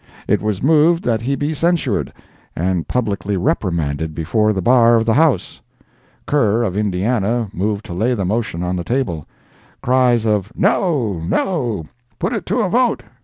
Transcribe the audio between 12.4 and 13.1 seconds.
to a vote!